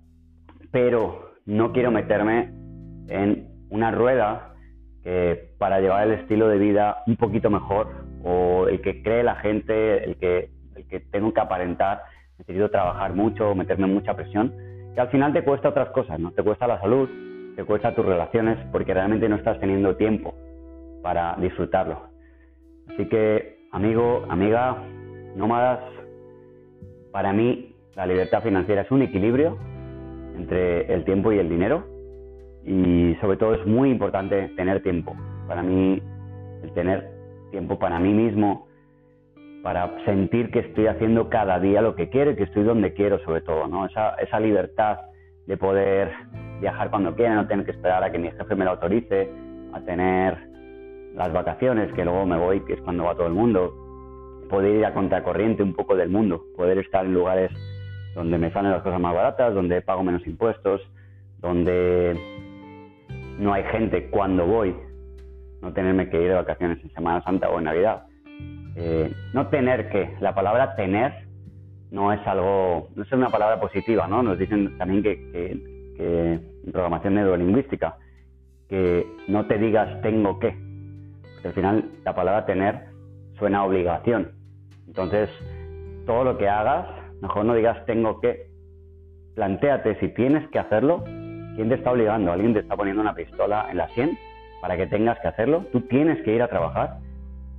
Pero 0.72 1.34
no 1.46 1.72
quiero 1.72 1.92
meterme 1.92 2.50
en 3.08 3.51
una 3.72 3.90
rueda 3.90 4.54
que 5.02 5.54
para 5.58 5.80
llevar 5.80 6.06
el 6.06 6.12
estilo 6.20 6.46
de 6.46 6.58
vida 6.58 7.02
un 7.06 7.16
poquito 7.16 7.50
mejor 7.50 7.88
o 8.22 8.68
el 8.68 8.80
que 8.82 9.02
cree 9.02 9.24
la 9.24 9.34
gente, 9.36 10.04
el 10.04 10.16
que, 10.16 10.50
el 10.76 10.86
que 10.86 11.00
tengo 11.00 11.32
que 11.32 11.40
aparentar, 11.40 12.02
necesito 12.38 12.70
trabajar 12.70 13.14
mucho, 13.14 13.54
meterme 13.54 13.86
en 13.86 13.94
mucha 13.94 14.14
presión, 14.14 14.54
que 14.94 15.00
al 15.00 15.08
final 15.08 15.32
te 15.32 15.42
cuesta 15.42 15.70
otras 15.70 15.88
cosas, 15.88 16.20
¿no? 16.20 16.32
Te 16.32 16.42
cuesta 16.42 16.66
la 16.66 16.80
salud, 16.80 17.08
te 17.56 17.64
cuesta 17.64 17.94
tus 17.94 18.04
relaciones 18.04 18.58
porque 18.70 18.94
realmente 18.94 19.28
no 19.28 19.36
estás 19.36 19.58
teniendo 19.58 19.96
tiempo 19.96 20.34
para 21.02 21.34
disfrutarlo. 21.40 22.10
Así 22.88 23.08
que, 23.08 23.66
amigo, 23.72 24.24
amiga, 24.28 24.76
nómadas, 25.34 25.80
para 27.10 27.32
mí 27.32 27.74
la 27.96 28.06
libertad 28.06 28.42
financiera 28.42 28.82
es 28.82 28.90
un 28.90 29.02
equilibrio 29.02 29.56
entre 30.36 30.92
el 30.92 31.04
tiempo 31.04 31.32
y 31.32 31.38
el 31.38 31.48
dinero 31.48 31.91
y 32.64 33.16
sobre 33.20 33.36
todo 33.36 33.54
es 33.54 33.66
muy 33.66 33.90
importante 33.90 34.48
tener 34.56 34.82
tiempo. 34.82 35.16
Para 35.48 35.62
mí, 35.62 36.00
el 36.62 36.72
tener 36.72 37.10
tiempo 37.50 37.78
para 37.78 37.98
mí 37.98 38.12
mismo, 38.12 38.66
para 39.62 39.94
sentir 40.04 40.50
que 40.50 40.60
estoy 40.60 40.86
haciendo 40.86 41.28
cada 41.28 41.60
día 41.60 41.82
lo 41.82 41.94
que 41.94 42.08
quiero 42.08 42.32
y 42.32 42.36
que 42.36 42.44
estoy 42.44 42.64
donde 42.64 42.94
quiero 42.94 43.18
sobre 43.24 43.42
todo, 43.42 43.68
¿no? 43.68 43.86
Esa, 43.86 44.14
esa 44.16 44.40
libertad 44.40 44.98
de 45.46 45.56
poder 45.56 46.10
viajar 46.60 46.90
cuando 46.90 47.14
quiera, 47.14 47.34
no 47.34 47.46
tener 47.46 47.64
que 47.64 47.72
esperar 47.72 48.02
a 48.02 48.10
que 48.10 48.18
mi 48.18 48.30
jefe 48.30 48.54
me 48.54 48.64
lo 48.64 48.72
autorice, 48.72 49.30
a 49.72 49.80
tener 49.80 50.38
las 51.14 51.32
vacaciones, 51.32 51.92
que 51.92 52.04
luego 52.04 52.24
me 52.26 52.38
voy, 52.38 52.60
que 52.60 52.74
es 52.74 52.80
cuando 52.80 53.04
va 53.04 53.14
todo 53.14 53.26
el 53.26 53.34
mundo, 53.34 53.74
poder 54.48 54.76
ir 54.76 54.86
a 54.86 54.94
contracorriente 54.94 55.62
un 55.62 55.74
poco 55.74 55.96
del 55.96 56.08
mundo, 56.08 56.44
poder 56.56 56.78
estar 56.78 57.04
en 57.04 57.14
lugares 57.14 57.50
donde 58.14 58.38
me 58.38 58.52
salen 58.52 58.72
las 58.72 58.82
cosas 58.82 59.00
más 59.00 59.14
baratas, 59.14 59.54
donde 59.54 59.80
pago 59.82 60.02
menos 60.02 60.26
impuestos, 60.26 60.80
donde 61.38 62.18
no 63.38 63.52
hay 63.52 63.64
gente 63.64 64.08
cuando 64.10 64.46
voy, 64.46 64.74
no 65.60 65.72
tenerme 65.72 66.08
que 66.08 66.20
ir 66.20 66.28
de 66.28 66.34
vacaciones 66.34 66.82
en 66.82 66.90
Semana 66.92 67.22
Santa 67.22 67.48
o 67.48 67.58
en 67.58 67.64
Navidad. 67.64 68.04
Eh, 68.74 69.12
no 69.32 69.48
tener 69.48 69.90
que, 69.90 70.14
la 70.20 70.34
palabra 70.34 70.74
tener 70.76 71.12
no 71.90 72.12
es 72.12 72.26
algo, 72.26 72.88
no 72.94 73.02
es 73.02 73.12
una 73.12 73.28
palabra 73.28 73.60
positiva, 73.60 74.06
¿no? 74.08 74.22
Nos 74.22 74.38
dicen 74.38 74.76
también 74.78 75.02
que, 75.02 75.30
que, 75.30 76.32
en 76.64 76.72
programación 76.72 77.14
neurolingüística, 77.14 77.96
que 78.68 79.06
no 79.28 79.46
te 79.46 79.58
digas 79.58 80.00
tengo 80.00 80.38
que, 80.38 80.56
porque 81.34 81.48
al 81.48 81.54
final 81.54 81.90
la 82.04 82.14
palabra 82.14 82.46
tener 82.46 82.86
suena 83.38 83.58
a 83.58 83.64
obligación. 83.64 84.32
Entonces, 84.86 85.28
todo 86.06 86.24
lo 86.24 86.38
que 86.38 86.48
hagas, 86.48 86.86
mejor 87.20 87.44
no 87.44 87.54
digas 87.54 87.84
tengo 87.86 88.20
que, 88.20 88.48
plantéate 89.34 89.98
si 90.00 90.08
tienes 90.08 90.48
que 90.48 90.58
hacerlo, 90.58 91.04
¿quién 91.56 91.68
te 91.68 91.76
está 91.76 91.92
obligando? 91.92 92.32
¿Alguien 92.32 92.54
te 92.54 92.60
está 92.60 92.76
poniendo 92.76 93.02
una 93.02 93.14
pistola 93.14 93.66
en 93.70 93.78
la 93.78 93.88
sien 93.90 94.18
para 94.60 94.76
que 94.76 94.86
tengas 94.86 95.18
que 95.20 95.28
hacerlo? 95.28 95.64
Tú 95.72 95.80
tienes 95.82 96.22
que 96.22 96.34
ir 96.34 96.42
a 96.42 96.48
trabajar, 96.48 96.98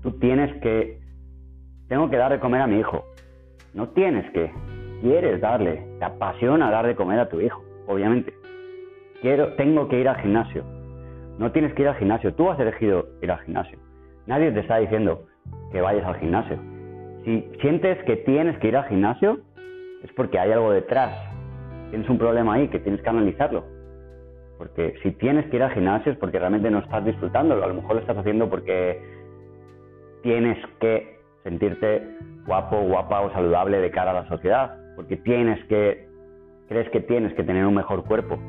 tú 0.02 0.12
tienes 0.20 0.54
que, 0.62 1.00
tengo 1.88 2.10
que 2.10 2.18
dar 2.18 2.32
de 2.32 2.40
comer 2.40 2.62
a 2.62 2.68
mi 2.68 2.80
hijo, 2.80 3.06
no 3.74 3.90
tienes 3.90 4.30
que, 4.32 4.52
quieres 5.02 5.42
darle, 5.42 5.84
te 6.00 6.06
apasiona 6.06 6.70
dar 6.70 6.88
de 6.88 6.96
comer 6.96 7.20
a 7.20 7.30
tu 7.30 7.42
hijo, 7.42 7.64
obviamente. 7.88 8.34
Quiero, 9.22 9.54
tengo 9.54 9.88
que 9.88 10.00
ir 10.00 10.08
al 10.08 10.18
gimnasio. 10.18 10.64
No 11.40 11.52
tienes 11.52 11.74
que 11.74 11.82
ir 11.82 11.88
al 11.88 11.96
gimnasio, 11.96 12.34
tú 12.34 12.50
has 12.50 12.60
elegido 12.60 13.08
ir 13.22 13.32
al 13.32 13.40
gimnasio. 13.40 13.80
Nadie 14.28 14.52
te 14.52 14.60
está 14.60 14.78
diciendo 14.78 15.26
que 15.72 15.82
vayas 15.82 16.06
al 16.06 16.20
gimnasio. 16.20 16.58
Si 17.26 17.50
sientes 17.62 18.04
que 18.04 18.18
tienes 18.18 18.58
que 18.60 18.68
ir 18.68 18.78
al 18.78 18.86
gimnasio, 18.86 19.40
es 20.04 20.12
porque 20.14 20.38
hay 20.38 20.52
algo 20.52 20.72
detrás. 20.72 21.12
Tienes 21.90 22.10
un 22.10 22.18
problema 22.18 22.54
ahí 22.54 22.68
que 22.68 22.80
tienes 22.80 23.02
que 23.02 23.10
analizarlo. 23.10 23.66
Porque 24.64 24.96
si 25.04 25.12
tienes 25.12 25.46
que 25.48 25.58
ir 25.58 25.64
al 25.64 25.72
gimnasio 25.72 26.14
es 26.14 26.18
porque 26.18 26.40
realmente 26.40 26.72
no 26.72 26.80
estás 26.80 27.04
disfrutándolo. 27.04 27.66
A 27.66 27.68
lo 27.68 27.74
mejor 27.74 27.96
lo 27.96 28.00
estás 28.00 28.16
haciendo 28.16 28.50
porque 28.50 28.98
tienes 30.22 30.58
que 30.80 31.20
sentirte 31.44 32.02
guapo, 32.46 32.80
guapa 32.82 33.20
o 33.20 33.34
saludable 33.34 33.80
de 33.80 33.92
cara 33.92 34.12
a 34.12 34.24
la 34.24 34.28
sociedad, 34.30 34.78
porque 34.96 35.18
tienes 35.18 35.62
que, 35.66 36.08
crees 36.70 36.90
que 36.92 37.02
tienes 37.02 37.34
que 37.34 37.44
tener 37.44 37.66
un 37.66 37.76
mejor 37.76 38.06
cuerpo 38.06 38.40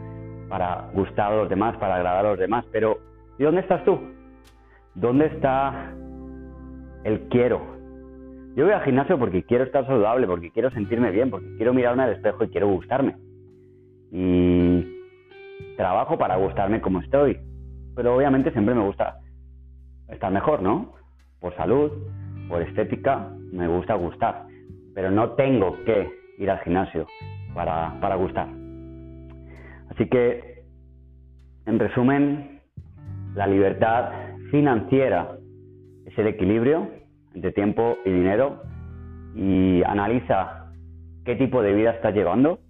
para 0.49 0.89
gustar 0.95 1.33
a 1.33 1.37
los 1.37 1.49
demás, 1.49 1.77
para 1.79 1.97
agradar 1.97 2.27
a 2.27 2.31
los 2.31 2.39
demás, 2.39 2.65
pero 2.71 3.01
¿y 3.37 3.43
dónde 3.43 3.63
estás 3.63 3.85
tú? 3.85 3.99
¿Dónde 4.95 5.27
está 5.27 5.93
el 7.03 7.23
quiero? 7.23 7.61
Yo 8.55 8.67
voy 8.67 8.73
al 8.73 8.85
gimnasio 8.85 9.19
porque 9.19 9.43
quiero 9.43 9.65
estar 9.65 9.85
saludable, 9.85 10.29
porque 10.29 10.53
quiero 10.53 10.71
sentirme 10.71 11.11
bien, 11.11 11.29
porque 11.29 11.57
quiero 11.57 11.75
mirarme 11.75 12.05
al 12.05 12.13
espejo 12.13 12.45
y 12.45 12.51
quiero 12.51 12.69
gustarme. 12.69 13.17
Y 14.13 14.44
trabajo 15.77 16.19
para 16.19 16.37
gustarme 16.37 16.81
como 16.81 17.01
estoy. 17.01 17.39
Pero 17.95 18.17
obviamente 18.17 18.51
siempre 18.53 18.75
me 18.75 18.85
gusta 18.85 19.19
estar 20.09 20.33
mejor, 20.33 20.63
¿no? 20.63 20.95
Por 21.41 21.55
salud, 21.57 21.91
por 22.49 22.63
estética, 22.63 23.31
me 23.53 23.69
gusta 23.69 23.95
gustar, 23.95 24.47
pero 24.95 25.11
no 25.11 25.31
tengo 25.31 25.77
que 25.85 26.09
ir 26.39 26.51
al 26.51 26.59
gimnasio 26.61 27.07
para, 27.55 27.99
para 28.01 28.17
gustar. 28.17 28.49
Así 29.91 30.09
que, 30.09 30.65
en 31.67 31.79
resumen, 31.79 32.61
la 33.35 33.47
libertad 33.47 34.11
financiera 34.51 35.37
es 36.07 36.19
el 36.19 36.27
equilibrio 36.27 36.89
entre 37.35 37.53
tiempo 37.53 37.97
y 38.05 38.11
dinero 38.11 38.63
y 39.35 39.83
analiza 39.85 40.73
qué 41.25 41.37
tipo 41.37 41.63
de 41.63 41.75
vida 41.75 41.91
estás 41.91 42.15
llevando 42.15 42.61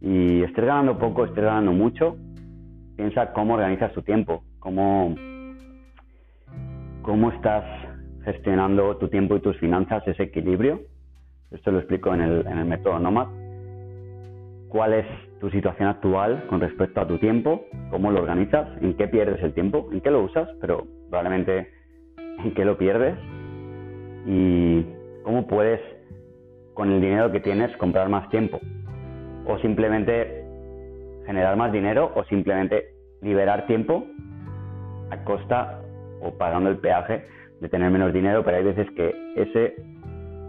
y 0.00 0.42
estés 0.42 0.64
ganando 0.64 0.98
poco, 0.98 1.24
estés 1.24 1.44
ganando 1.44 1.72
mucho, 1.72 2.16
piensa 3.00 3.32
cómo 3.32 3.54
organizas 3.54 3.94
tu 3.94 4.02
tiempo, 4.02 4.42
cómo, 4.58 5.14
cómo 7.00 7.30
estás 7.30 7.64
gestionando 8.26 8.98
tu 8.98 9.08
tiempo 9.08 9.36
y 9.36 9.40
tus 9.40 9.56
finanzas, 9.58 10.06
ese 10.06 10.24
equilibrio. 10.24 10.82
Esto 11.50 11.72
lo 11.72 11.78
explico 11.78 12.12
en 12.12 12.20
el, 12.20 12.46
en 12.46 12.58
el 12.58 12.66
método 12.66 12.98
Nomad. 12.98 13.28
¿Cuál 14.68 14.92
es 14.92 15.06
tu 15.40 15.48
situación 15.48 15.88
actual 15.88 16.44
con 16.48 16.60
respecto 16.60 17.00
a 17.00 17.08
tu 17.08 17.16
tiempo? 17.16 17.64
¿Cómo 17.90 18.10
lo 18.12 18.20
organizas? 18.20 18.68
¿En 18.82 18.92
qué 18.98 19.08
pierdes 19.08 19.42
el 19.42 19.54
tiempo? 19.54 19.88
¿En 19.92 20.02
qué 20.02 20.10
lo 20.10 20.22
usas? 20.22 20.50
Pero 20.60 20.86
probablemente 21.08 21.70
en 22.44 22.52
qué 22.52 22.66
lo 22.66 22.76
pierdes. 22.76 23.16
Y 24.26 24.84
cómo 25.22 25.46
puedes, 25.46 25.80
con 26.74 26.92
el 26.92 27.00
dinero 27.00 27.32
que 27.32 27.40
tienes, 27.40 27.74
comprar 27.78 28.10
más 28.10 28.28
tiempo. 28.28 28.60
O 29.46 29.58
simplemente 29.60 30.39
generar 31.30 31.56
más 31.56 31.70
dinero 31.70 32.10
o 32.16 32.24
simplemente 32.24 32.88
liberar 33.22 33.64
tiempo 33.66 34.04
a 35.12 35.22
costa 35.22 35.80
o 36.20 36.32
pagando 36.36 36.70
el 36.70 36.78
peaje 36.78 37.24
de 37.60 37.68
tener 37.68 37.88
menos 37.88 38.12
dinero, 38.12 38.42
pero 38.44 38.56
hay 38.56 38.64
veces 38.64 38.90
que 38.96 39.14
ese 39.36 39.76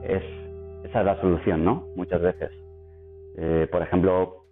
es, 0.02 0.24
esa 0.84 1.00
es 1.02 1.06
la 1.06 1.22
solución, 1.22 1.64
¿no? 1.64 1.86
Muchas 1.96 2.20
veces. 2.20 2.50
Eh, 3.38 3.68
por 3.72 3.84
ejemplo, 3.84 4.44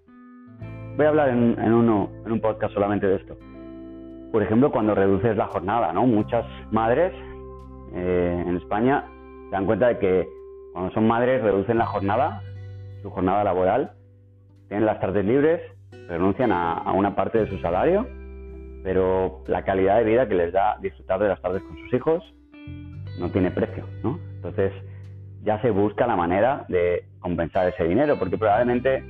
voy 0.98 1.05
a 1.07 1.09
hablar 1.09 1.29
en, 1.29 1.57
en, 1.59 1.74
uno, 1.74 2.12
en 2.24 2.31
un 2.31 2.41
podcast 2.41 2.75
solamente 2.75 3.07
de 3.07 3.15
esto. 3.15 3.36
Por 4.31 4.43
ejemplo, 4.43 4.71
cuando 4.71 4.93
reduces 4.93 5.36
la 5.36 5.48
jornada, 5.48 5.91
¿no? 5.93 6.05
Muchas 6.05 6.45
madres 6.69 7.12
eh, 7.95 8.43
en 8.45 8.55
España 8.57 9.03
se 9.45 9.50
dan 9.50 9.65
cuenta 9.65 9.88
de 9.88 9.98
que 9.98 10.27
cuando 10.74 10.93
son 10.93 11.07
madres 11.07 11.41
reducen 11.41 11.79
la 11.79 11.88
jornada, 11.88 12.43
su 13.01 13.09
jornada 13.09 13.43
laboral, 13.43 13.93
tienen 14.67 14.86
las 14.86 15.00
tardes 15.00 15.25
libres, 15.25 15.59
renuncian 16.08 16.51
a, 16.51 16.74
a 16.74 16.91
una 16.93 17.15
parte 17.15 17.39
de 17.39 17.50
su 17.50 17.58
salario, 17.60 18.08
pero 18.84 19.43
la 19.48 19.63
calidad 19.63 19.98
de 19.98 20.03
vida 20.05 20.27
que 20.27 20.36
les 20.36 20.53
da 20.53 20.77
disfrutar 20.81 21.19
de 21.19 21.29
las 21.29 21.41
tardes 21.41 21.62
con 21.63 21.77
sus 21.77 21.93
hijos, 21.93 22.24
no 23.19 23.29
tiene 23.29 23.51
precio, 23.51 23.86
¿no? 24.03 24.19
Entonces 24.36 24.72
ya 25.43 25.62
se 25.62 25.69
busca 25.69 26.08
la 26.08 26.15
manera 26.15 26.65
de 26.69 27.05
compensar 27.19 27.67
ese 27.67 27.84
dinero, 27.84 28.17
porque 28.17 28.38
probablemente 28.38 29.03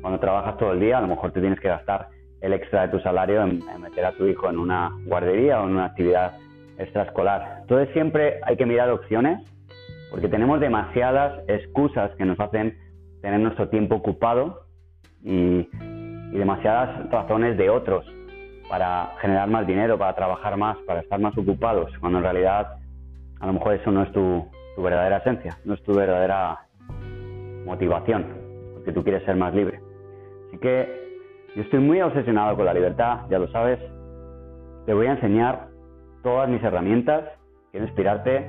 cuando 0.00 0.20
trabajas 0.20 0.56
todo 0.58 0.72
el 0.72 0.80
día 0.80 0.98
a 0.98 1.00
lo 1.00 1.08
mejor 1.08 1.32
te 1.32 1.40
tienes 1.40 1.60
que 1.60 1.68
gastar 1.68 2.08
el 2.40 2.52
extra 2.52 2.82
de 2.82 2.88
tu 2.88 3.00
salario 3.00 3.42
en, 3.42 3.60
meter 3.80 4.04
a 4.04 4.12
tu 4.12 4.26
hijo 4.26 4.48
en 4.48 4.58
una 4.58 4.92
guardería 5.06 5.60
o 5.60 5.64
en 5.66 5.72
una 5.72 5.86
actividad 5.86 6.36
extraescolar. 6.78 7.58
Entonces 7.62 7.92
siempre 7.92 8.40
hay 8.44 8.56
que 8.56 8.66
mirar 8.66 8.90
opciones, 8.90 9.40
porque 10.10 10.28
tenemos 10.28 10.60
demasiadas 10.60 11.42
excusas 11.48 12.14
que 12.16 12.24
nos 12.24 12.38
hacen 12.38 12.78
tener 13.22 13.40
nuestro 13.40 13.68
tiempo 13.68 13.96
ocupado 13.96 14.66
y, 15.24 15.68
y 16.36 16.38
demasiadas 16.38 17.10
razones 17.10 17.56
de 17.56 17.70
otros 17.70 18.04
para 18.68 19.14
generar 19.22 19.48
más 19.48 19.66
dinero, 19.66 19.96
para 19.96 20.14
trabajar 20.14 20.58
más, 20.58 20.76
para 20.86 21.00
estar 21.00 21.18
más 21.18 21.36
ocupados, 21.38 21.90
cuando 21.98 22.18
en 22.18 22.24
realidad 22.24 22.76
a 23.40 23.46
lo 23.46 23.54
mejor 23.54 23.74
eso 23.74 23.90
no 23.90 24.02
es 24.02 24.12
tu, 24.12 24.46
verdadera 24.76 25.16
esencia, 25.16 25.56
no 25.64 25.72
es 25.72 25.82
tu 25.82 25.94
verdadera 25.94 26.58
motivación. 27.64 28.44
que 28.84 28.92
tú 28.92 29.02
quieres 29.02 29.24
ser 29.24 29.34
más 29.34 29.54
libre. 29.54 29.80
Así 30.48 30.58
que 30.58 30.86
yo 31.56 31.62
estoy 31.62 31.80
muy 31.80 32.02
obsesionado 32.02 32.54
con 32.54 32.66
la 32.66 32.74
libertad, 32.74 33.20
ya 33.30 33.38
lo 33.38 33.48
sabes. 33.48 33.80
Te 34.84 34.92
voy 34.92 35.06
a 35.06 35.12
enseñar 35.12 35.68
todas 36.22 36.48
mis 36.48 36.62
herramientas. 36.62 37.24
Quiero 37.70 37.86
inspirarte. 37.86 38.48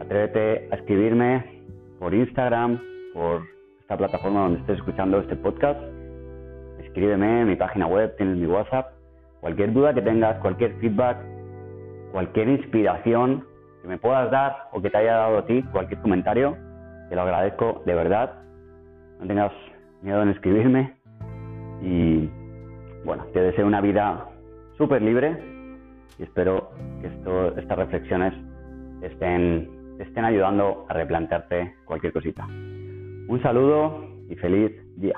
Atrévete 0.00 0.68
a 0.70 0.76
escribirme 0.76 1.64
por 1.98 2.14
Instagram, 2.14 2.80
por 3.12 3.42
esta 3.80 3.96
plataforma 3.96 4.42
donde 4.42 4.60
estés 4.60 4.78
escuchando 4.78 5.18
este 5.18 5.36
podcast. 5.36 5.97
Escríbeme 6.98 7.42
en 7.42 7.46
mi 7.46 7.54
página 7.54 7.86
web, 7.86 8.16
tienes 8.16 8.38
mi 8.38 8.46
WhatsApp. 8.46 8.90
Cualquier 9.40 9.72
duda 9.72 9.94
que 9.94 10.02
tengas, 10.02 10.36
cualquier 10.40 10.72
feedback, 10.80 11.18
cualquier 12.10 12.48
inspiración 12.48 13.46
que 13.82 13.86
me 13.86 13.98
puedas 13.98 14.28
dar 14.32 14.68
o 14.72 14.82
que 14.82 14.90
te 14.90 14.98
haya 14.98 15.12
dado 15.12 15.38
a 15.38 15.46
ti, 15.46 15.62
cualquier 15.70 16.00
comentario, 16.00 16.56
te 17.08 17.14
lo 17.14 17.22
agradezco 17.22 17.84
de 17.86 17.94
verdad. 17.94 18.42
No 19.20 19.28
tengas 19.28 19.52
miedo 20.02 20.20
en 20.24 20.30
escribirme 20.30 20.96
y 21.82 22.28
bueno, 23.04 23.26
te 23.32 23.42
deseo 23.42 23.64
una 23.64 23.80
vida 23.80 24.26
súper 24.76 25.00
libre 25.00 25.40
y 26.18 26.24
espero 26.24 26.72
que 27.00 27.06
esto, 27.06 27.56
estas 27.58 27.78
reflexiones 27.78 28.34
estén, 29.02 29.70
estén 30.00 30.24
ayudando 30.24 30.84
a 30.88 30.94
replantearte 30.94 31.76
cualquier 31.84 32.12
cosita. 32.12 32.44
Un 32.48 33.38
saludo 33.40 34.04
y 34.28 34.34
feliz 34.34 34.72
día. 34.96 35.14